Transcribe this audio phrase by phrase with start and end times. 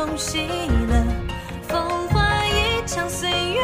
[0.00, 0.38] 年少同喜
[0.88, 0.94] 乐。
[1.68, 3.60] 风华一场，岁月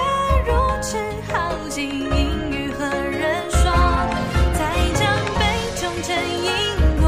[0.47, 0.99] 如纸
[1.33, 3.63] 耗尽，应与何人说？
[4.55, 4.61] 再
[4.95, 5.03] 将
[5.39, 5.41] 杯
[5.81, 6.13] 中斟
[6.45, 6.51] 饮
[7.01, 7.05] 过，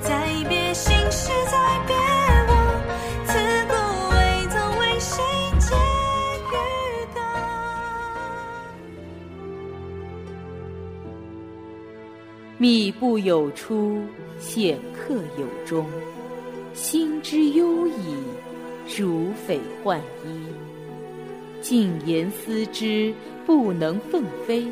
[0.00, 0.10] 再
[0.48, 1.94] 别心事，再别
[2.48, 2.50] 我。
[3.26, 3.32] 自
[3.68, 3.74] 古
[4.10, 4.16] 未
[4.48, 5.22] 曾为谁
[5.58, 5.74] 解
[6.48, 6.54] 玉
[7.14, 7.20] 歌。
[12.58, 14.00] 密不有出，
[14.38, 15.84] 显客有终。
[16.74, 18.16] 心之忧矣，
[18.96, 20.46] 如匪患衣。
[21.60, 23.14] 静言思之，
[23.46, 24.66] 不能奋飞。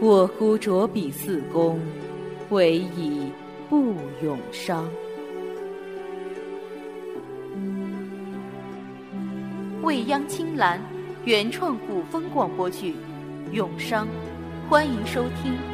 [0.00, 1.80] 我孤酌彼四公，
[2.50, 3.30] 唯以
[3.70, 4.88] 不永伤。
[9.82, 10.80] 未央青蓝
[11.24, 12.92] 原创古风广播剧
[13.52, 14.06] 《永伤》，
[14.68, 15.73] 欢迎收听。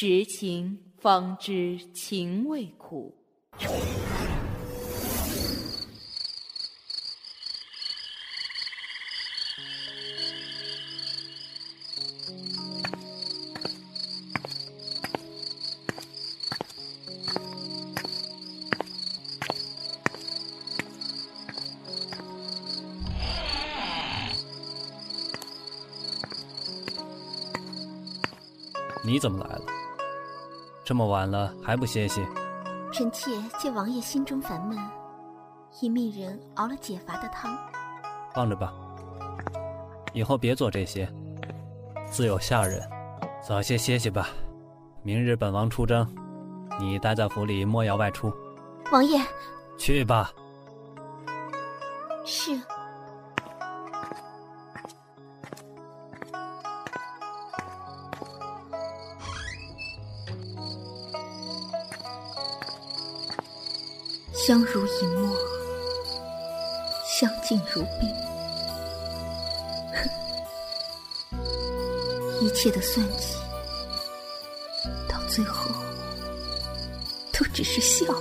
[0.00, 3.16] 识情方知情味苦。
[29.02, 29.57] 你怎么来了？
[30.88, 32.26] 这么晚了还不歇息？
[32.90, 34.78] 臣妾见王爷心中烦闷，
[35.82, 37.54] 已命人熬了解乏的汤。
[38.32, 38.72] 放着吧，
[40.14, 41.06] 以后别做这些，
[42.10, 42.80] 自有下人。
[43.46, 44.30] 早些歇息吧，
[45.02, 46.08] 明日本王出征，
[46.80, 48.32] 你待在府里，莫要外出。
[48.90, 49.20] 王爷，
[49.76, 50.32] 去吧。
[52.24, 52.58] 是。
[64.48, 65.36] 相濡以沫，
[67.06, 68.08] 相敬如宾。
[69.92, 71.38] 哼，
[72.40, 73.34] 一切的算计，
[75.06, 75.70] 到最后
[77.30, 78.20] 都只是笑话，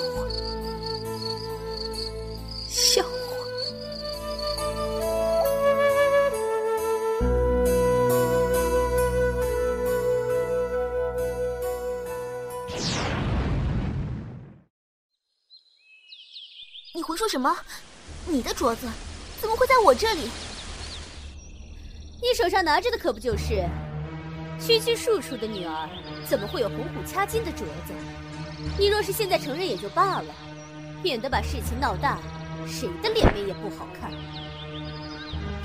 [17.27, 17.53] 说什么？
[18.25, 18.87] 你的镯子
[19.41, 20.29] 怎么会在我这里？
[22.21, 23.67] 你手上拿着的可不就是
[24.57, 25.89] 区区庶出的女儿，
[26.25, 27.93] 怎么会有红虎掐金的镯子？
[28.79, 30.33] 你若是现在承认也就罢了，
[31.03, 32.17] 免得把事情闹大，
[32.65, 34.09] 谁的脸面也不好看。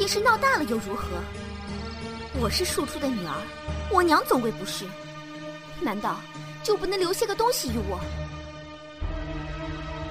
[0.01, 1.11] 也是闹大了又如何？
[2.41, 3.41] 我是庶出的女儿，
[3.89, 4.85] 我娘总归不是，
[5.81, 6.17] 难道
[6.65, 8.01] 就不能留下个东西于我？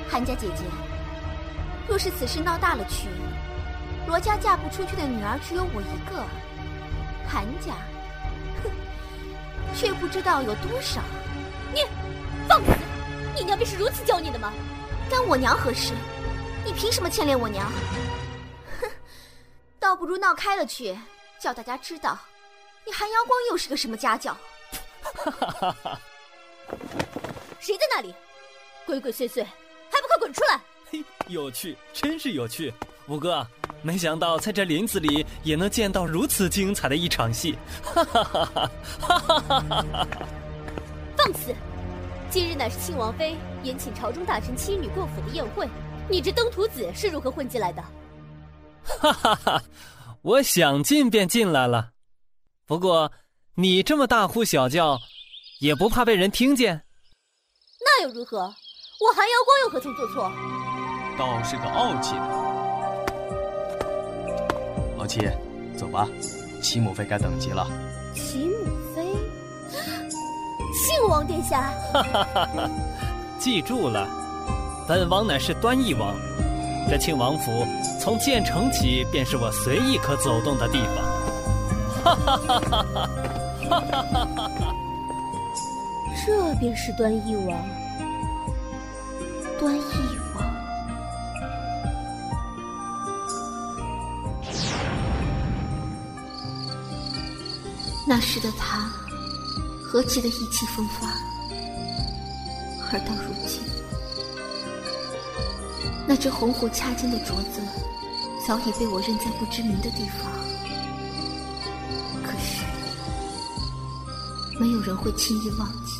[0.09, 0.63] 韩家姐姐，
[1.87, 3.09] 若是此事闹大了去，
[4.07, 6.23] 罗家嫁不出去的女儿只有我一个，
[7.27, 7.73] 韩家，
[8.63, 8.71] 哼，
[9.75, 11.01] 却不知道有多少。
[11.73, 11.83] 你
[12.47, 12.71] 放肆！
[13.35, 14.53] 你娘便是如此教你的吗？
[15.09, 15.93] 干我娘何事？
[16.63, 17.69] 你凭什么牵连我娘？
[18.79, 18.89] 哼，
[19.79, 20.97] 倒不如闹开了去，
[21.39, 22.17] 叫大家知道，
[22.85, 24.33] 你韩阳光又是个什么家教。
[25.03, 25.99] 哈哈哈哈！
[27.59, 28.15] 谁在那里？
[28.85, 29.43] 鬼鬼祟祟，
[29.91, 30.59] 还不快滚出来！
[30.91, 32.73] 嘿， 有趣，真是有趣。
[33.07, 33.45] 五哥，
[33.81, 37.57] 没想到在这林子里也能见到如此精彩的一场戏。
[37.83, 38.71] 哈哈哈哈！
[38.99, 39.59] 哈哈哈
[39.91, 40.07] 哈！
[41.17, 41.55] 放肆！
[42.29, 45.67] 今日乃是庆王妃宴请朝中大臣妻女过府的宴会，
[46.09, 47.83] 你这登徒子是如何混进来的？
[48.83, 49.63] 哈哈哈！
[50.21, 51.91] 我想进便进来了。
[52.65, 53.11] 不过
[53.55, 54.99] 你这么大呼小叫，
[55.59, 56.83] 也不怕被人听见？
[57.79, 58.37] 那又如何？
[58.39, 60.31] 我韩瑶光又何曾做错？
[61.21, 62.21] 倒是个傲气的。
[64.97, 65.19] 老七，
[65.77, 66.07] 走吧，
[66.63, 67.67] 齐母妃该等急了。
[68.15, 68.55] 齐母
[68.95, 69.05] 妃，
[70.73, 71.71] 庆王殿下。
[71.93, 72.69] 哈哈哈哈！
[73.37, 74.07] 记住了，
[74.87, 76.15] 本王乃是端义王。
[76.89, 77.67] 这庆王府
[77.99, 80.95] 从建成起便是我随意可走动的地方。
[82.03, 83.09] 哈哈哈哈哈！
[83.69, 84.75] 哈哈哈哈哈！
[86.25, 87.55] 这便是端义王。
[89.59, 89.81] 端义
[98.13, 98.89] 那时的他
[99.81, 101.07] 何其的意气风发，
[102.91, 103.61] 而到如今，
[106.05, 107.61] 那只红狐掐金的镯子
[108.45, 110.29] 早已被我扔在不知名的地方。
[112.21, 112.65] 可是，
[114.59, 115.93] 没有人会轻易忘记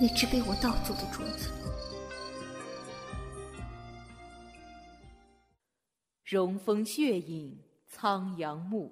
[0.00, 1.50] 那只被我盗走的镯子。
[6.24, 7.58] 荣风血影
[7.90, 8.90] 苍阳木。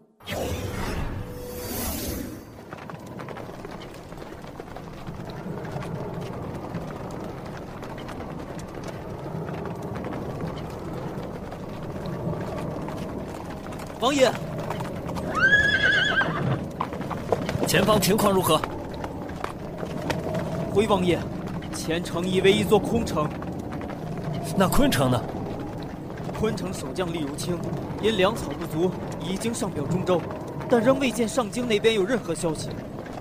[14.08, 14.32] 王爷，
[17.66, 18.58] 前方情况如何？
[20.72, 21.18] 回王爷，
[21.74, 23.28] 前城已为一座空城。
[24.56, 25.22] 那昆城呢？
[26.40, 27.58] 昆城守将厉如清
[28.00, 28.90] 因粮草不足，
[29.22, 30.22] 已经上表中州，
[30.70, 32.70] 但仍未见上京那边有任何消息，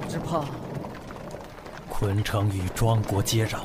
[0.07, 0.45] 只怕
[1.89, 3.57] 昆城与庄国接壤，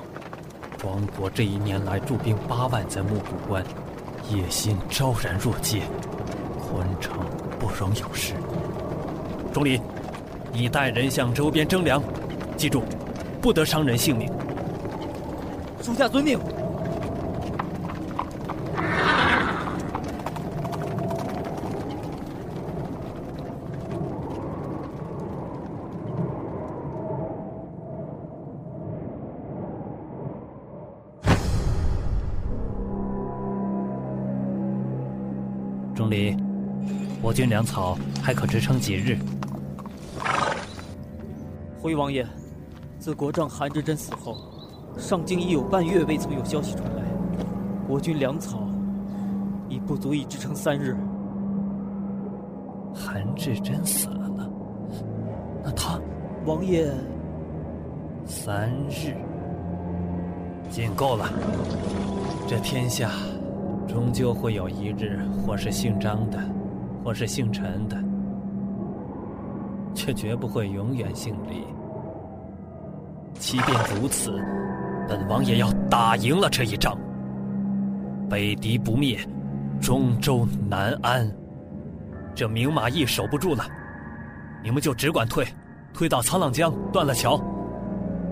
[0.76, 3.62] 庄国这一年来驻兵八万在木谷关，
[4.28, 5.82] 野心昭然若揭。
[6.72, 7.12] 昆城
[7.58, 8.32] 不容有失。
[9.52, 9.78] 钟离，
[10.50, 12.02] 你带人向周边征粮，
[12.56, 12.82] 记住，
[13.42, 14.26] 不得伤人性命。
[15.82, 16.38] 属下遵命。
[37.52, 39.19] 粮草还可支撑几日？
[41.78, 42.26] 回王爷，
[42.99, 44.38] 自国丈韩志贞死后，
[44.96, 47.02] 上京已有半月未曾有消息传来，
[47.87, 48.66] 国军粮草
[49.69, 50.96] 已不足以支撑三日。
[52.94, 54.50] 韩志贞死了，
[55.62, 56.00] 那他，
[56.46, 56.90] 王爷，
[58.25, 59.14] 三日，
[60.70, 61.28] 尽够了。
[62.48, 63.10] 这天下，
[63.87, 66.38] 终究会有一日，或是姓张的。
[67.04, 67.96] 或是姓陈的，
[69.94, 71.64] 却绝不会永远姓李。
[73.34, 74.32] 即便如此，
[75.08, 76.96] 本王也要打赢了这一仗。
[78.31, 79.19] 北敌不灭，
[79.81, 81.31] 中州难安。
[82.34, 83.64] 这明马驿守不住了，
[84.62, 85.46] 你们就只管退，
[85.93, 87.38] 退到沧浪江断了桥。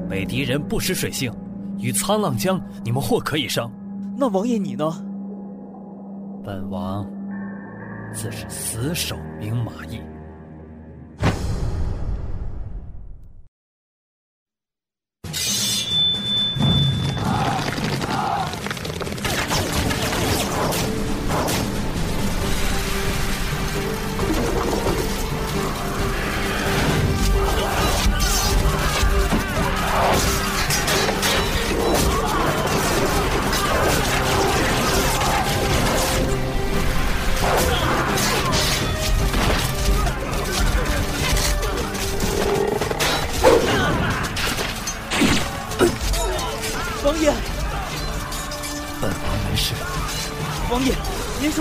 [0.08, 1.32] 北敌人不识水性，
[1.78, 3.70] 与沧浪江你们或可以上。
[4.16, 4.90] 那王爷你呢？
[6.42, 7.06] 本王。
[8.12, 10.02] 自是死守兵马邑。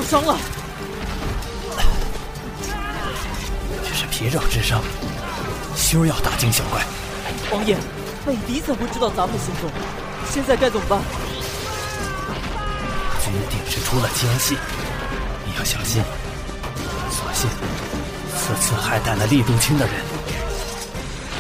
[0.10, 0.36] 伤了，
[3.84, 4.82] 这是皮肉之伤，
[5.76, 6.84] 休要大惊小怪。
[7.52, 7.78] 王爷，
[8.26, 9.70] 北狄怎会知道咱们的行踪？
[10.32, 11.00] 现在该怎么办？
[13.24, 14.58] 军定是出了奸细，
[15.46, 16.02] 你要小心。
[17.12, 17.48] 所幸
[18.36, 19.94] 此次还带了厉仲卿的人。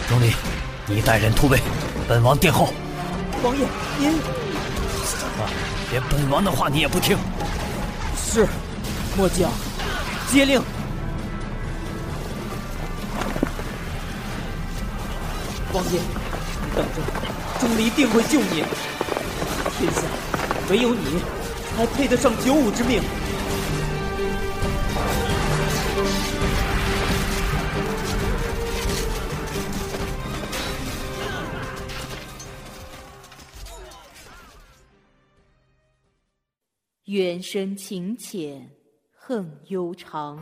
[0.07, 0.31] 钟离，
[0.85, 1.59] 你带人突围，
[2.07, 2.71] 本王殿后。
[3.41, 3.65] 王爷，
[3.97, 5.49] 您怎么
[5.89, 7.17] 连本王的话你也不听？
[8.31, 8.47] 是，
[9.19, 9.51] 末将
[10.31, 10.61] 接令。
[15.73, 17.01] 王爷，你等着，
[17.59, 18.63] 钟离定会救你。
[19.77, 20.03] 天下
[20.69, 21.19] 唯有你，
[21.75, 23.01] 才配得上九五之命。
[37.03, 38.69] 缘深情浅，
[39.29, 40.39] 更悠长。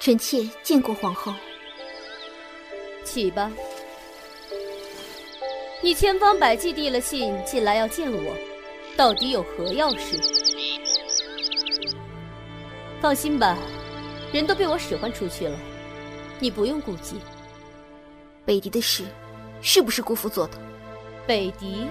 [0.00, 1.30] 臣妾见过皇后。
[3.04, 3.52] 起吧。
[5.82, 8.34] 你千方百计递了信进来要见我，
[8.96, 10.18] 到底有何要事？
[12.98, 13.58] 放心吧，
[14.32, 15.58] 人都被我使唤出去了，
[16.38, 17.16] 你不用顾忌。
[18.46, 19.04] 北狄的事，
[19.60, 20.58] 是不是姑父做的？
[21.26, 21.86] 北狄，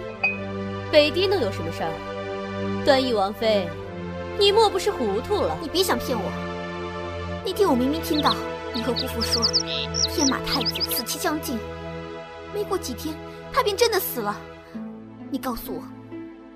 [0.91, 2.83] 北狄能有什么事儿？
[2.83, 3.67] 端义王妃，
[4.39, 5.55] 你莫不是糊涂了？
[5.61, 6.48] 你别想骗我。
[7.51, 8.35] 那天我明明听到
[8.75, 9.43] 你和姑父说，
[10.13, 11.57] 天马太子死期将近，
[12.53, 13.15] 没过几天。
[13.51, 14.39] 他便真的死了。
[15.31, 15.81] 你告诉我，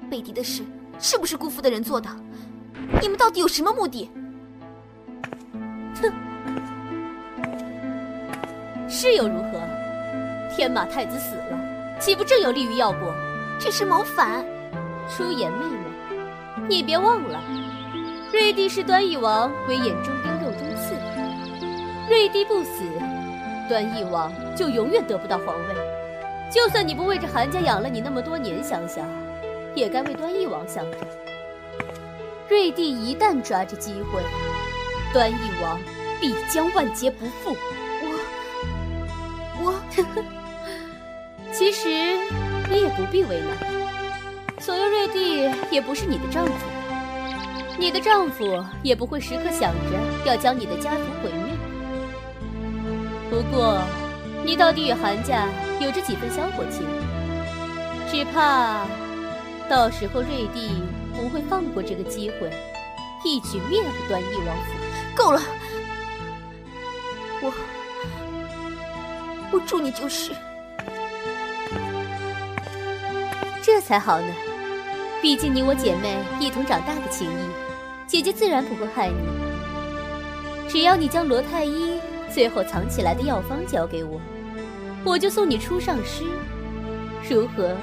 [0.07, 0.61] 北狄的事
[0.99, 2.07] 是不是姑父的人做的？
[3.01, 4.07] 你们到底有什么目的？
[5.99, 6.13] 哼，
[8.87, 9.59] 是又如何？
[10.55, 13.11] 天马太子死了，岂不正有利于药国？
[13.57, 14.45] 这是谋反。
[15.09, 17.41] 出言妹妹，你别忘了，
[18.31, 20.31] 瑞帝视端义王为眼中钉、
[22.09, 22.83] 瑞帝不死，
[23.69, 25.75] 端义王就永远得不到皇位。
[26.51, 29.07] 就算你不为这韩家养了你那么多年想想，
[29.73, 30.97] 也该为端义王想着。
[32.49, 34.21] 瑞帝一旦抓着机会，
[35.13, 35.79] 端义王
[36.19, 37.55] 必将万劫不复。
[39.61, 39.73] 我，我，
[41.51, 41.87] 其实
[42.69, 43.57] 你也不必为难。
[44.59, 46.51] 左右瑞帝也不是你的丈夫，
[47.79, 51.42] 你的丈夫也不会时刻想着要将你的家族毁灭。
[53.33, 53.81] 不过。
[54.45, 55.47] 你到底与韩家
[55.79, 56.85] 有着几分香火情？
[58.11, 58.85] 只怕
[59.69, 60.83] 到时候瑞帝
[61.15, 62.51] 不会放过这个机会，
[63.23, 64.73] 一举灭了端义王府。
[65.15, 65.41] 够了！
[67.41, 67.53] 我
[69.51, 70.31] 我助你就是。
[73.63, 74.27] 这才好呢，
[75.21, 77.49] 毕竟你我姐妹一同长大的情谊，
[78.05, 79.15] 姐姐自然不会害你。
[80.67, 81.97] 只要你将罗太医
[82.33, 84.19] 最后藏起来的药方交给我。
[85.05, 86.23] 我就送你出上师，
[87.29, 87.75] 如何？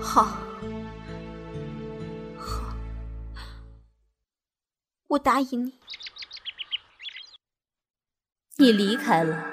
[0.00, 0.38] 好，
[2.36, 2.76] 好，
[5.08, 5.72] 我答应你。
[8.58, 9.44] 你离开了，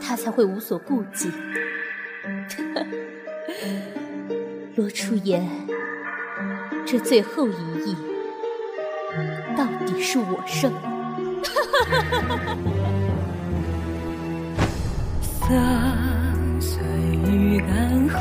[0.00, 1.32] 他才会无所顾忌。
[4.76, 5.48] 罗初言，
[6.84, 7.96] 这最后一役，
[9.56, 10.72] 到底是我胜。
[15.40, 15.48] 洒
[16.60, 16.82] 碎
[17.30, 18.16] 于干涸，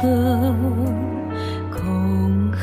[1.72, 2.62] 空恨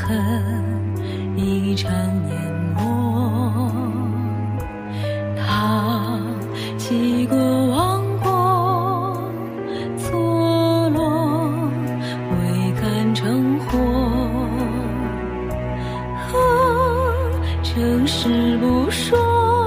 [1.36, 1.90] 一场
[2.26, 2.36] 年
[2.76, 2.80] 末。
[5.36, 6.18] 他
[6.76, 7.36] 起过
[7.68, 9.18] 王国，
[9.96, 11.00] 错落
[12.30, 13.68] 未敢成祸。
[17.62, 19.59] 正事不说。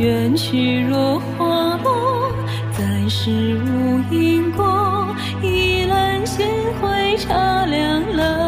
[0.00, 2.32] 缘去若花落，
[2.72, 6.46] 再世无因果，一揽星
[6.80, 8.39] 辉茶凉了。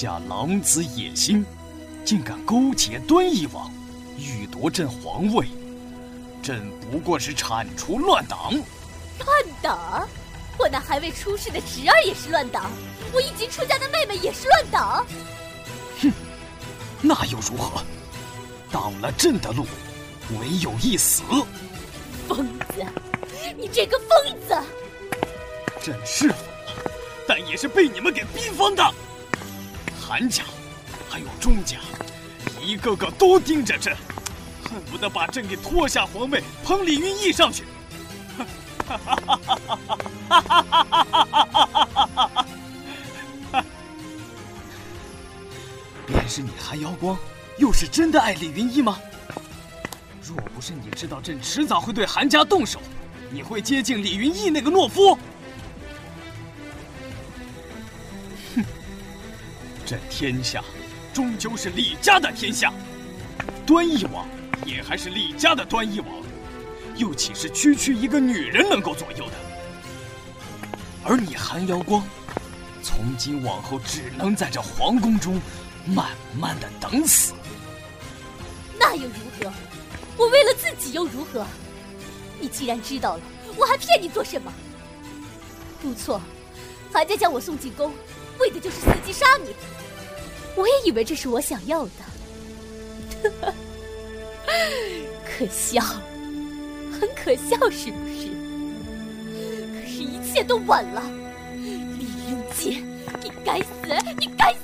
[0.00, 1.44] 家狼子野心，
[2.06, 3.70] 竟敢勾结端义王，
[4.16, 5.46] 欲夺朕皇位，
[6.42, 8.50] 朕不过是铲除乱党。
[9.18, 9.28] 乱
[9.60, 10.08] 党？
[10.56, 12.70] 我那还未出世的侄儿也是乱党，
[13.12, 15.04] 我已经出嫁的妹妹也是乱党。
[16.00, 16.10] 哼，
[17.02, 17.82] 那又如何？
[18.72, 19.66] 挡了朕的路，
[20.40, 21.22] 唯有一死。
[22.26, 22.82] 疯子，
[23.54, 24.56] 你这个疯子！
[25.82, 26.90] 朕是疯了，
[27.28, 28.82] 但也是被你们给逼疯的。
[30.10, 30.42] 韩家，
[31.08, 31.78] 还有钟家，
[32.60, 33.96] 一个个都盯着朕，
[34.60, 37.62] 恨不得把朕给拖下皇位，捧李云逸上去。
[38.88, 39.78] 哈哈哈哈哈
[40.28, 40.42] 哈！
[40.42, 42.30] 哈哈哈哈
[43.52, 43.64] 哈！
[46.08, 47.16] 便是你韩瑶光，
[47.58, 48.98] 又是真的爱李云逸吗？
[50.24, 52.80] 若不是你知道朕迟早会对韩家动手，
[53.30, 55.16] 你会接近李云逸那个懦夫？
[59.90, 60.62] 这天下
[61.12, 62.72] 终究是李家的天下，
[63.66, 64.24] 端义王
[64.64, 66.08] 也还是李家的端义王，
[66.94, 69.32] 又岂是区区一个女人能够左右的？
[71.02, 72.06] 而你韩瑶光，
[72.84, 75.40] 从今往后只能在这皇宫中
[75.84, 77.34] 慢慢的等死。
[78.78, 79.52] 那又如何？
[80.16, 81.44] 我为了自己又如何？
[82.38, 83.22] 你既然知道了，
[83.56, 84.52] 我还骗你做什么？
[85.82, 86.20] 不错，
[86.92, 87.92] 韩家将我送进宫，
[88.40, 89.54] 为的就是伺机杀你。
[90.56, 91.92] 我也以为这是我想要的，
[95.24, 95.80] 可笑，
[96.90, 98.30] 很可笑，是不是？
[99.72, 101.02] 可是，一切都晚了。
[101.54, 102.82] 李云杰，
[103.22, 103.66] 你该死，
[104.18, 104.58] 你该死！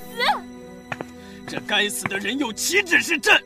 [1.46, 3.40] 这该死的人又岂止是朕？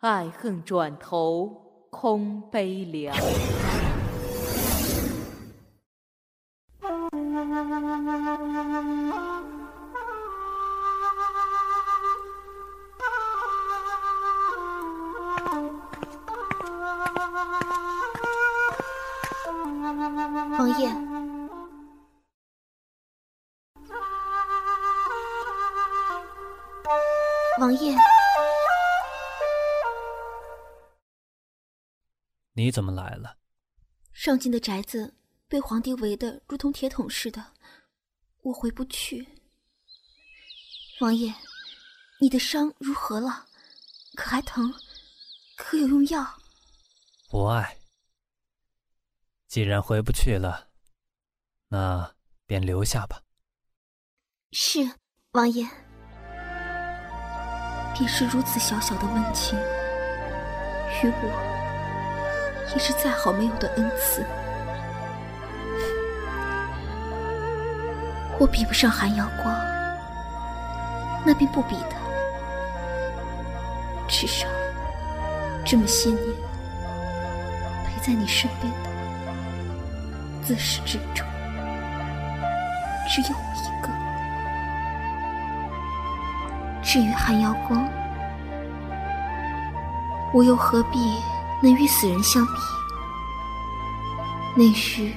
[0.00, 1.63] 爱恨转头
[1.94, 3.14] 空悲凉。
[32.74, 33.36] 怎么来了？
[34.12, 35.14] 上京的宅子
[35.46, 37.52] 被皇帝围得如同铁桶似的，
[38.42, 39.28] 我回不去。
[40.98, 41.32] 王爷，
[42.18, 43.46] 你的伤如何了？
[44.16, 44.74] 可还疼？
[45.56, 46.26] 可有用药？
[47.28, 47.78] 不爱。
[49.46, 50.68] 既然回不去了，
[51.68, 52.12] 那
[52.46, 53.22] 便留下吧。
[54.50, 54.80] 是，
[55.30, 55.64] 王爷。
[57.96, 59.56] 便是如此小小的温情，
[61.00, 61.53] 与我。
[62.74, 64.26] 也是再好没有的恩赐，
[68.38, 69.54] 我比不上寒瑶光，
[71.24, 71.94] 那便不比的。
[74.08, 74.46] 至少
[75.64, 76.18] 这么些年
[77.86, 78.90] 陪在你身边的，
[80.44, 81.24] 自始至终
[83.08, 83.88] 只有我一个。
[86.82, 87.88] 至于寒瑶光，
[90.32, 90.98] 我又何必？
[91.62, 92.52] 能与死人相比，
[94.54, 95.10] 那时，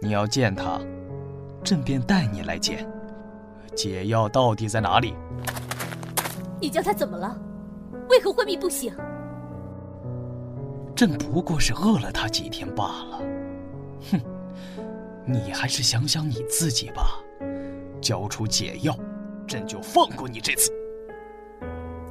[0.00, 0.80] 你要见他，
[1.64, 2.97] 朕便带你来见。
[3.78, 5.14] 解药到底在哪里？
[6.60, 7.38] 你叫他怎么了？
[8.10, 8.92] 为何昏迷不醒？
[10.96, 13.22] 朕不过是饿了他几天罢了。
[14.10, 14.20] 哼，
[15.24, 17.20] 你还是想想你自己吧。
[18.00, 18.92] 交出解药，
[19.46, 20.72] 朕就放过你这次。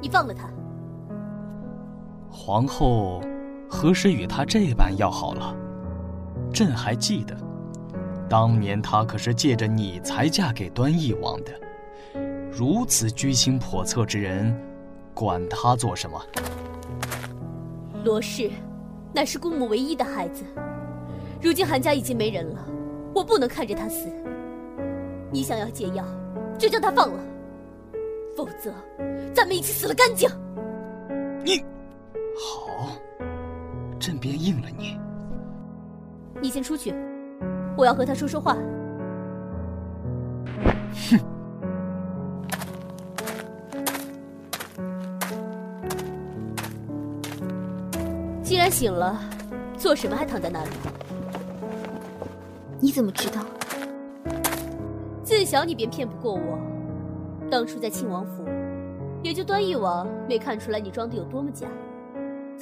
[0.00, 0.48] 你放了他。
[2.30, 3.20] 皇后
[3.68, 5.54] 何时与他这般要好了？
[6.50, 7.36] 朕还记得。
[8.28, 11.52] 当年她可是借着你才嫁给端义王的，
[12.50, 14.54] 如此居心叵测之人，
[15.14, 16.20] 管他做什么？
[18.04, 18.50] 罗氏
[19.12, 20.44] 乃是姑母唯一的孩子，
[21.40, 22.64] 如今韩家已经没人了，
[23.14, 24.08] 我不能看着他死。
[25.30, 26.04] 你想要解药，
[26.58, 27.20] 就将他放了，
[28.36, 28.72] 否则
[29.34, 30.28] 咱们一起死了干净。
[31.44, 31.64] 你，
[32.36, 32.90] 好，
[33.98, 34.98] 朕便应了你。
[36.40, 36.94] 你先出去。
[37.78, 38.56] 我要和他说说话。
[40.92, 41.16] 哼！
[48.42, 49.16] 既然醒了，
[49.76, 50.70] 做什么还躺在那里？
[52.80, 53.42] 你怎么知道？
[55.22, 56.58] 自小你便骗不过我。
[57.48, 58.44] 当初在庆王府，
[59.22, 61.68] 也就端义王没看出来你装的有多么假。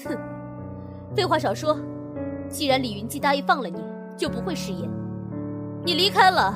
[0.04, 0.14] 哼，
[1.16, 1.78] 废话少说。
[2.50, 3.82] 既然李云姬答应放了你，
[4.14, 5.05] 就不会食言。
[5.86, 6.52] 你离开了，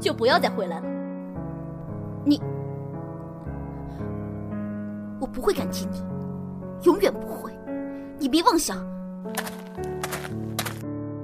[0.00, 0.86] 就不要再回来了。
[2.24, 2.42] 你，
[5.20, 6.02] 我不会感激你，
[6.82, 7.52] 永远不会。
[8.18, 8.76] 你别妄想。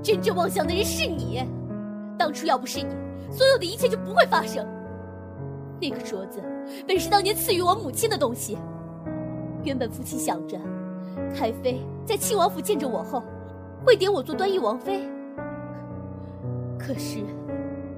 [0.01, 1.45] 真正妄想的人是你。
[2.17, 2.95] 当初要不是你，
[3.33, 4.65] 所有的一切就不会发生。
[5.81, 6.41] 那个镯子
[6.87, 8.57] 本是当年赐予我母亲的东西，
[9.65, 10.57] 原本父亲想着，
[11.35, 13.25] 太妃在庆王府见着我后，
[13.85, 15.03] 会点我做端义王妃。
[16.79, 17.19] 可是，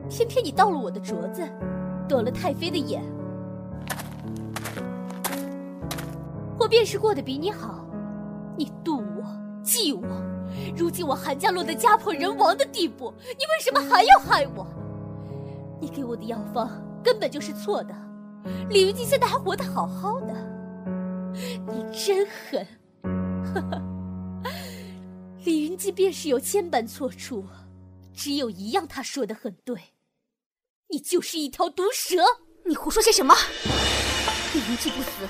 [0.09, 1.49] 偏偏你盗了我的镯子，
[2.09, 3.03] 夺了太妃的眼。
[6.59, 7.85] 我便是过得比你好，
[8.57, 9.25] 你妒我，
[9.63, 10.03] 忌我。
[10.77, 14.67] 如今我韩家落得家破人亡的地步，你为什么还要害我？
[15.81, 16.71] 你给我的药方
[17.03, 17.95] 根本就是错的，
[18.69, 20.35] 李云姬现在还活得好好的，
[21.67, 22.67] 你真狠！
[23.55, 23.83] 哈哈，
[25.45, 27.45] 李云姬便是有千般错处，
[28.15, 29.95] 只有一样他说的很对，
[30.89, 32.23] 你就是一条毒蛇！
[32.65, 33.35] 你胡说些什么？
[34.55, 35.29] 李云姬不死，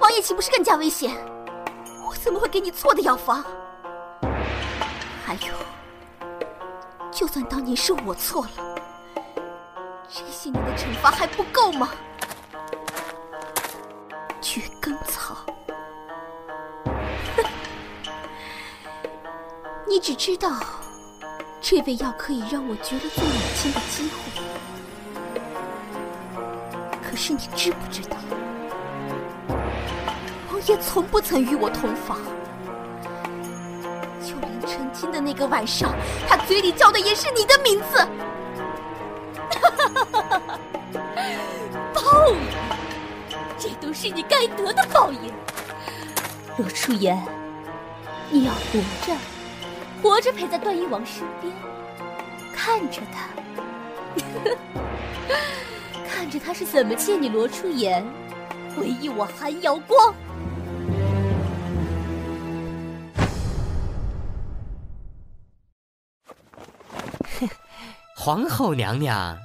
[0.00, 1.14] 王爷岂不是更加危险？
[2.06, 3.42] 我怎么会给你错的药方？
[5.24, 5.54] 还有，
[7.10, 8.74] 就算当年是我错了，
[10.08, 11.90] 这些年的惩罚还不够吗？
[14.42, 15.46] 绝根草，
[19.88, 20.60] 你只知道
[21.66, 24.16] 这味药可以让我绝了做母亲的机会，
[27.02, 28.18] 可是你知不知道，
[30.52, 32.18] 王爷从不曾与我同房。
[34.22, 35.94] 就连成亲的那个晚上，
[36.28, 38.06] 他嘴里叫的也是你的名字。
[41.94, 42.36] 报应，
[43.58, 45.32] 这都是你该得的报应。
[46.58, 47.18] 罗初言，
[48.28, 49.16] 你要活着，
[50.04, 51.50] 活着陪在段誉王身边，
[52.54, 53.26] 看着他，
[56.06, 58.04] 看着他是怎么借你罗初言，
[58.76, 60.14] 回忆我韩瑶光。
[68.14, 69.38] 皇后娘娘，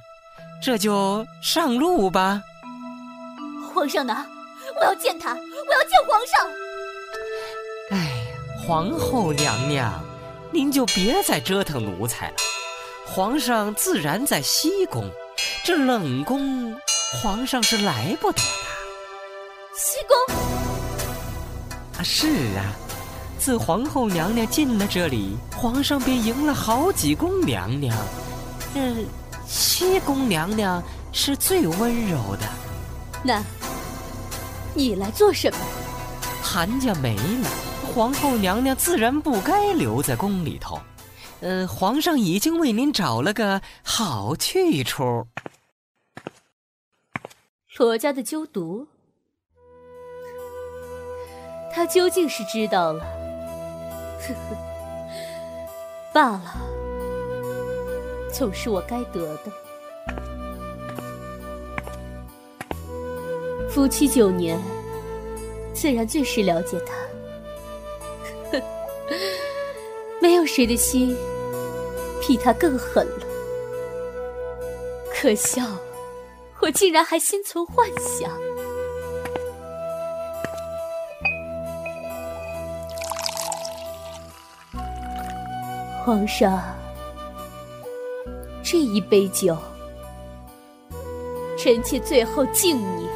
[0.62, 2.42] 这就上路吧。
[3.72, 4.26] 皇上呢？
[4.78, 6.46] 我要见他，我要见皇上。
[7.92, 8.26] 哎，
[8.58, 9.90] 皇后娘娘，
[10.52, 12.36] 您就别再折腾奴才了。
[13.06, 15.10] 皇上自然在西宫，
[15.64, 16.76] 这冷宫，
[17.22, 18.44] 皇上是来不得的。
[19.74, 20.36] 西宫？
[21.98, 22.72] 啊，是啊，
[23.38, 27.96] 自皇后娘娘进了这里，皇上便迎了好几宫娘娘。
[28.74, 29.06] 这
[29.46, 30.82] 西宫娘娘
[31.12, 32.46] 是最温柔的，
[33.24, 33.42] 那，
[34.74, 35.58] 你来做什么？
[36.42, 37.48] 韩家没了，
[37.92, 40.80] 皇后娘娘自然不该留在宫里头。
[41.40, 45.26] 呃，皇上已经为您找了个好去处。
[47.78, 48.86] 罗家的鸠毒，
[51.72, 53.02] 他究竟是知道了？
[54.20, 54.56] 呵呵，
[56.12, 56.54] 罢了。
[58.30, 59.50] 总是我该得的。
[63.70, 64.60] 夫妻九年，
[65.72, 66.92] 自然最是了解他。
[70.20, 71.16] 没有谁的心
[72.20, 73.26] 比他更狠了。
[75.12, 75.62] 可笑，
[76.60, 78.30] 我竟然还心存幻想。
[86.04, 86.62] 皇上。
[88.62, 89.56] 这一杯酒，
[91.58, 93.09] 臣妾最后敬你。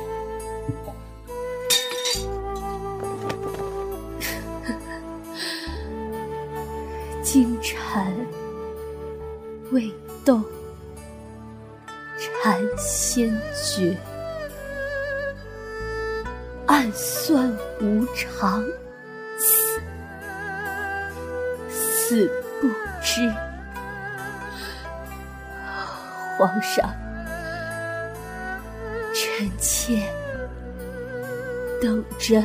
[10.24, 10.42] 动，
[12.16, 13.96] 禅先觉，
[16.66, 18.64] 暗算无常，
[19.38, 19.80] 死
[21.68, 22.26] 死
[22.60, 22.68] 不
[23.02, 23.30] 知。
[26.38, 26.90] 皇上，
[29.12, 30.02] 臣妾
[31.80, 32.42] 等着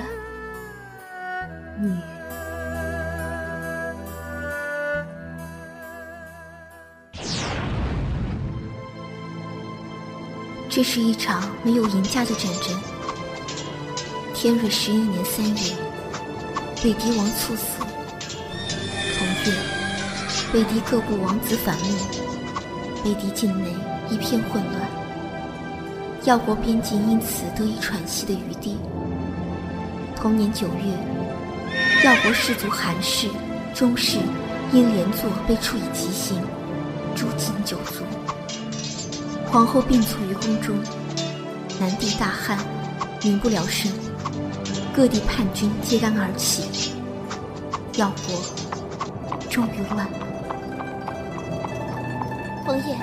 [10.80, 12.82] 这是一场没有赢家的战争。
[14.34, 15.76] 天瑞十一年三月，
[16.82, 17.82] 北狄王猝死。
[19.18, 19.54] 同月，
[20.54, 21.98] 北狄各部王子反目，
[23.04, 23.70] 北狄境内
[24.10, 24.90] 一片混乱，
[26.24, 28.78] 药国边境因此得以喘息的余地。
[30.16, 33.28] 同年九月，药国世族韩氏、
[33.74, 34.18] 钟氏
[34.72, 36.42] 因连坐被处以极刑，
[37.18, 38.06] 诛尽九族。
[39.52, 40.76] 皇后病卒于宫中，
[41.80, 42.56] 南地大旱，
[43.24, 43.92] 民不聊生，
[44.96, 46.94] 各地叛军揭竿而起，
[47.98, 48.40] 药国
[49.50, 50.12] 终于乱了。
[52.68, 52.96] 王爷，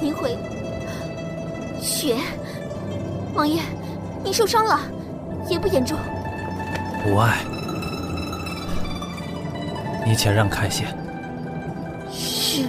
[0.00, 0.38] 您回。
[1.80, 2.16] 雪，
[3.34, 3.60] 王爷，
[4.22, 4.78] 您受伤了，
[5.48, 5.98] 严不严重？
[7.04, 7.38] 无碍，
[10.06, 10.84] 你且让开些。
[12.12, 12.64] 是，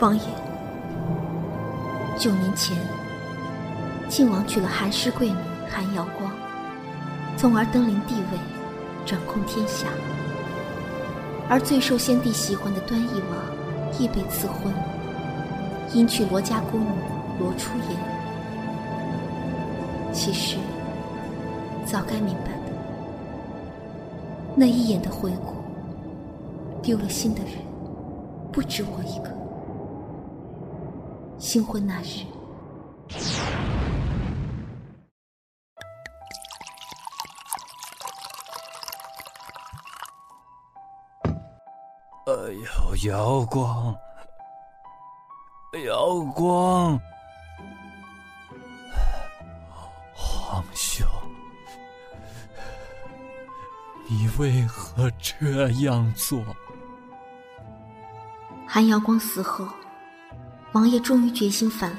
[0.00, 0.22] 王爷。
[2.24, 2.74] 九年前，
[4.08, 5.36] 晋王娶了韩氏贵女
[5.68, 6.32] 韩瑶光，
[7.36, 8.38] 从而登临帝位，
[9.04, 9.88] 掌控天下。
[11.50, 14.72] 而最受先帝喜欢的端义王亦被赐婚，
[15.92, 16.86] 迎娶罗家姑女
[17.38, 18.00] 罗初言。
[20.10, 20.56] 其实，
[21.84, 22.72] 早该明白的，
[24.56, 25.56] 那一眼的回顾，
[26.80, 27.52] 丢了心的人
[28.50, 29.43] 不止我一个。
[31.54, 32.26] 新婚那日，
[42.26, 43.96] 哎呦，瑶光，
[45.86, 47.00] 瑶光，
[50.12, 51.06] 皇兄，
[54.08, 56.44] 你为何这样做？
[58.66, 59.64] 韩瑶光死后。
[60.74, 61.98] 王爷终于决心反了，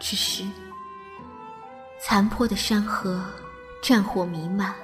[0.00, 0.44] 只是
[2.02, 3.24] 残破的山河，
[3.80, 4.74] 战火弥漫，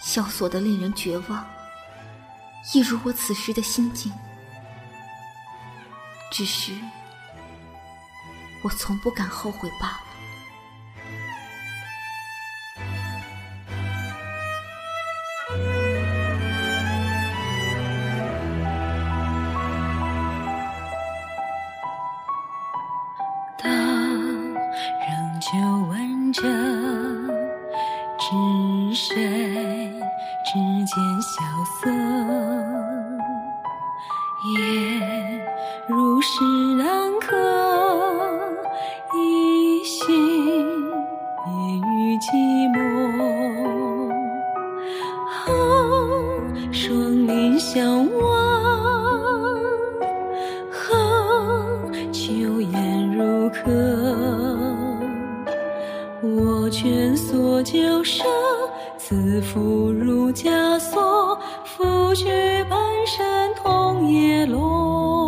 [0.00, 1.46] 萧索的令人绝望，
[2.72, 4.10] 一如我此时的心境。
[6.32, 6.72] 只是
[8.64, 10.05] 我从不敢后悔罢了。
[57.28, 58.24] 作旧声，
[58.96, 62.24] 自缚如枷锁，拂去
[62.70, 65.25] 半生同叶落。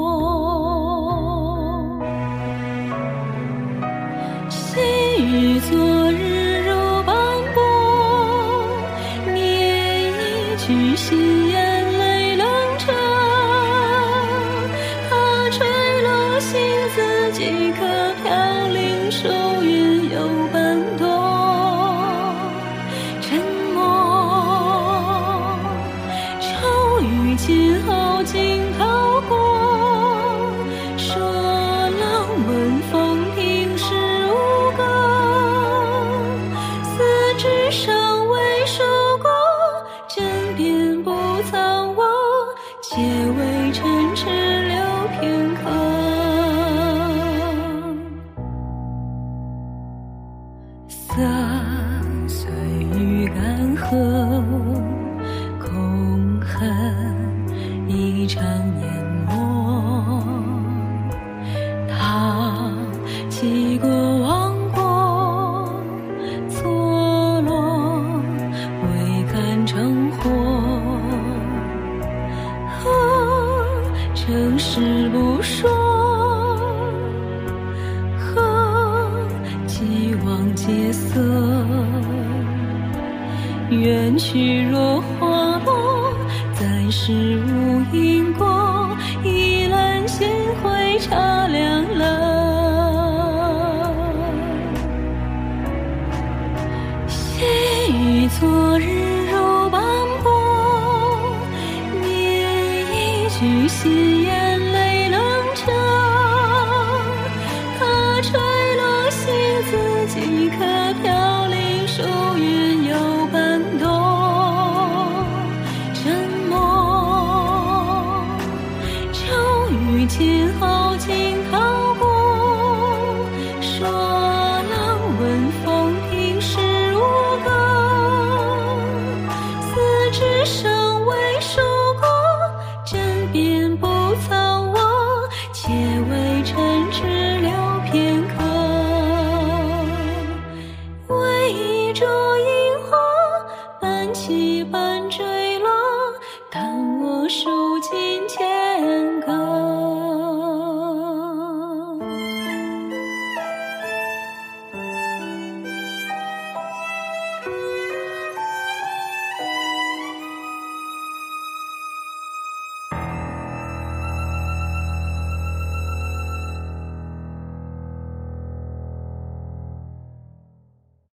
[52.29, 52.51] 随
[52.95, 54.18] 遇干涸。